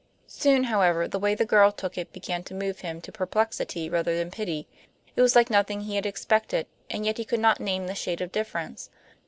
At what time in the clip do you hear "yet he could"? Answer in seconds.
7.05-7.39